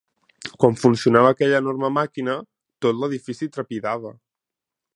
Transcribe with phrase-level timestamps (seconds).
[0.61, 2.39] Quan funcionava aquella enorme màquina,
[2.87, 4.15] tot l'edifici trepidava.